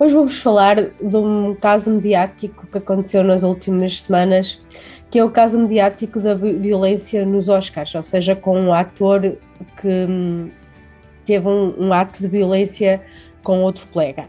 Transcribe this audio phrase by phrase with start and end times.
[0.00, 4.60] Hoje vou-vos falar de um caso mediático que aconteceu nas últimas semanas
[5.10, 9.36] que é o caso mediático da violência nos Oscars, ou seja, com um ator
[9.80, 10.50] que hum,
[11.24, 13.02] teve um, um ato de violência
[13.42, 14.26] com outro colega.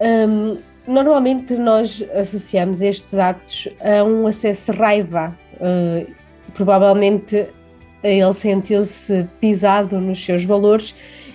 [0.00, 6.12] Um, normalmente nós associamos estes atos a um acesso de raiva, uh,
[6.54, 7.46] provavelmente
[8.02, 10.94] ele sentiu-se pisado nos seus valores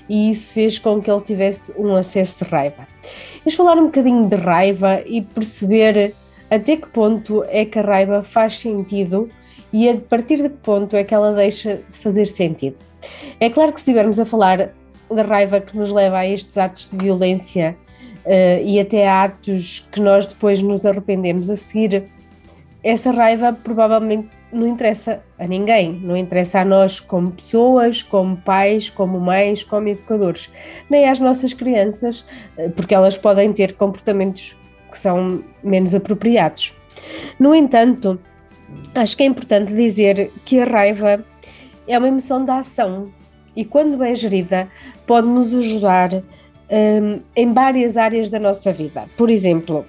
[0.09, 2.92] e isso fez com que ele tivesse um acesso de raiva.
[3.39, 6.13] Vamos falar um bocadinho de raiva e perceber
[6.49, 9.29] até que ponto é que a raiva faz sentido
[9.71, 12.77] e a partir de que ponto é que ela deixa de fazer sentido.
[13.40, 14.74] É claro que se estivermos a falar
[15.09, 17.76] da raiva que nos leva a estes atos de violência
[18.26, 22.09] uh, e até a atos que nós depois nos arrependemos a seguir,
[22.84, 28.90] essa raiva provavelmente não interessa a ninguém, não interessa a nós como pessoas, como pais,
[28.90, 30.51] como mães, como educadores,
[30.90, 32.26] nem às nossas crianças,
[32.57, 34.57] eh, porque elas podem ter comportamentos
[34.91, 36.74] que são menos apropriados.
[37.40, 38.20] No entanto,
[38.96, 41.26] acho que é importante dizer que a raiva
[41.87, 43.12] é uma emoção da ação
[43.55, 44.70] e, quando bem gerida,
[45.05, 49.05] pode nos ajudar um, em várias áreas da nossa vida.
[49.18, 49.85] Por exemplo,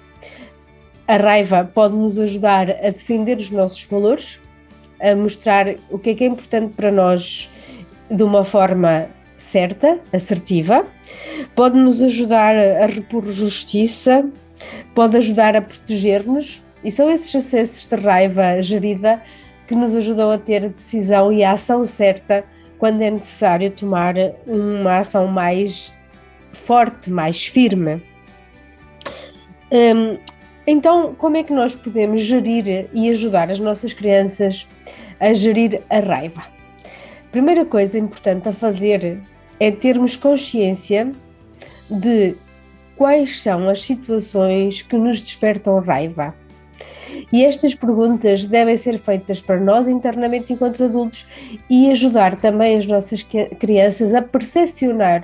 [1.07, 4.41] a raiva pode nos ajudar a defender os nossos valores,
[4.99, 7.49] a mostrar o que é que é importante para nós
[8.09, 10.85] de uma forma certa, assertiva,
[11.55, 14.25] pode nos ajudar a repor justiça,
[14.93, 19.21] pode ajudar a proteger-nos e são esses acessos de raiva gerida
[19.67, 22.43] que nos ajudam a ter a decisão e a ação certa
[22.77, 24.15] quando é necessário tomar
[24.45, 25.93] uma ação mais
[26.51, 28.01] forte, mais firme.
[29.71, 30.17] Hum,
[30.67, 34.67] então, como é que nós podemos gerir e ajudar as nossas crianças
[35.19, 36.43] a gerir a raiva?
[37.31, 39.21] Primeira coisa importante a fazer
[39.59, 41.11] é termos consciência
[41.89, 42.35] de
[42.95, 46.33] quais são as situações que nos despertam raiva.
[47.31, 51.25] E estas perguntas devem ser feitas para nós internamente enquanto adultos
[51.69, 55.23] e ajudar também as nossas crianças a percepcionar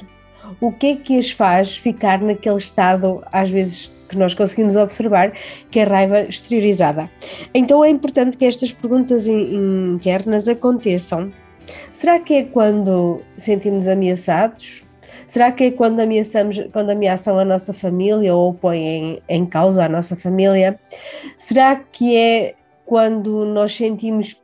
[0.59, 5.33] o que é que as faz ficar naquele estado, às vezes que nós conseguimos observar,
[5.69, 7.09] que é raiva exteriorizada.
[7.53, 11.31] Então é importante que estas perguntas internas aconteçam.
[11.91, 14.83] Será que é quando sentimos ameaçados?
[15.27, 19.85] Será que é quando ameaçamos, quando ameaçam a nossa família ou põem em, em causa
[19.85, 20.79] a nossa família?
[21.37, 22.55] Será que é
[22.85, 24.41] quando nós sentimos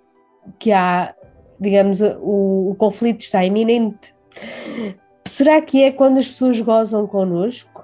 [0.57, 1.13] que há,
[1.59, 4.13] digamos, o, o conflito está iminente?
[5.25, 7.76] Será que é quando as pessoas gozam connosco?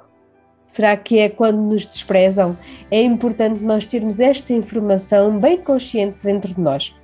[0.65, 2.57] Será que é quando nos desprezam?
[2.89, 6.95] É importante nós termos esta informação bem consciente dentro de nós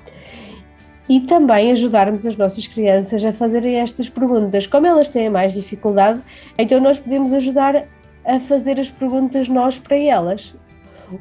[1.09, 4.67] e também ajudarmos as nossas crianças a fazerem estas perguntas.
[4.67, 6.21] Como elas têm mais dificuldade,
[6.57, 7.87] então nós podemos ajudar
[8.23, 10.55] a fazer as perguntas nós para elas.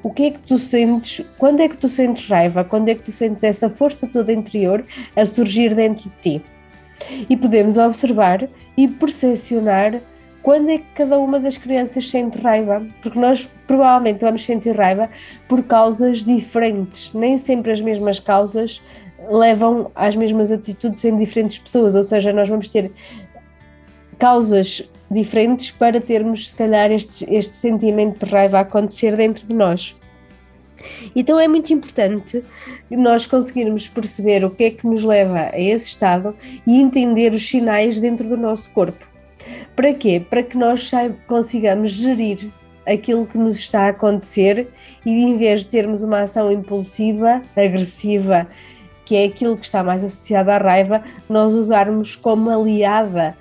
[0.02, 1.24] O que é que tu sentes?
[1.38, 2.62] Quando é que tu sentes raiva?
[2.62, 4.84] Quando é que tu sentes essa força toda interior
[5.16, 6.44] a surgir dentro de ti?
[7.30, 10.02] E podemos observar e percepcionar
[10.42, 15.10] quando é que cada uma das crianças sente raiva, porque nós provavelmente vamos sentir raiva
[15.48, 18.82] por causas diferentes, nem sempre as mesmas causas
[19.30, 22.90] levam às mesmas atitudes em diferentes pessoas, ou seja, nós vamos ter
[24.18, 29.54] causas diferentes para termos, se calhar, este, este sentimento de raiva a acontecer dentro de
[29.54, 29.96] nós.
[31.14, 32.44] Então é muito importante
[32.90, 36.34] nós conseguirmos perceber o que é que nos leva a esse estado
[36.66, 39.17] e entender os sinais dentro do nosso corpo.
[39.74, 40.20] Para quê?
[40.28, 40.90] Para que nós
[41.26, 42.50] consigamos gerir
[42.86, 44.68] aquilo que nos está a acontecer
[45.04, 48.48] e em vez de termos uma ação impulsiva, agressiva
[49.04, 53.34] que é aquilo que está mais associado à raiva, nós usarmos como aliada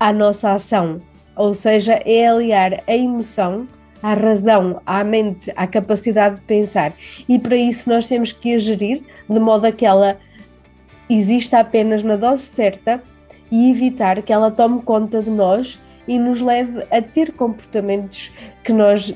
[0.00, 1.02] à nossa ação.
[1.36, 3.68] Ou seja, é aliar a emoção
[4.02, 6.94] à razão, à mente, à capacidade de pensar.
[7.28, 10.18] E para isso nós temos que a gerir de modo a que ela
[11.10, 13.02] exista apenas na dose certa
[13.50, 18.32] e evitar que ela tome conta de nós e nos leve a ter comportamentos
[18.64, 19.14] que nós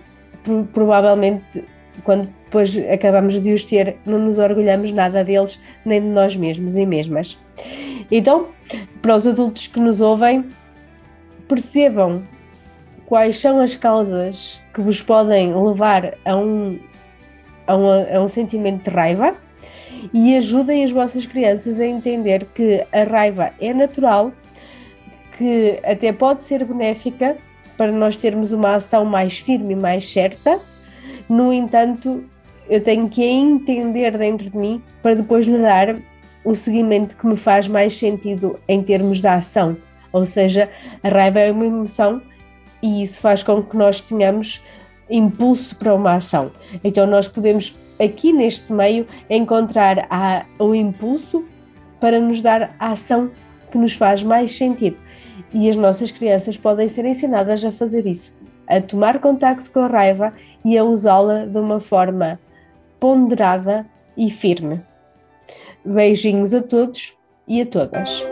[0.73, 1.64] provavelmente
[2.05, 6.76] quando depois acabamos de os ter, não nos orgulhamos nada deles, nem de nós mesmos
[6.76, 7.38] e mesmas.
[8.11, 8.49] Então,
[9.00, 10.46] para os adultos que nos ouvem,
[11.49, 12.23] percebam
[13.06, 16.78] quais são as causas que vos podem levar a um,
[17.67, 19.37] a um, a um sentimento de raiva
[20.12, 24.32] e ajudem as vossas crianças a entender que a raiva é natural,
[25.37, 27.37] que até pode ser benéfica
[27.76, 30.60] para nós termos uma ação mais firme e mais certa.
[31.28, 32.25] No entanto,
[32.69, 35.96] eu tenho que entender dentro de mim para depois lhe dar
[36.44, 39.76] o seguimento que me faz mais sentido em termos da ação.
[40.12, 40.69] Ou seja,
[41.02, 42.20] a raiva é uma emoção
[42.82, 44.62] e isso faz com que nós tenhamos
[45.10, 46.50] impulso para uma ação.
[46.82, 51.44] Então, nós podemos aqui neste meio encontrar a, o impulso
[52.00, 53.31] para nos dar a ação
[53.70, 54.96] que nos faz mais sentido.
[55.52, 58.34] E as nossas crianças podem ser ensinadas a fazer isso,
[58.66, 60.32] a tomar contacto com a raiva
[60.64, 62.40] e a usá-la de uma forma
[62.99, 64.81] ponderada e firme.
[65.84, 67.16] Beijinhos a todos
[67.46, 68.31] e a todas.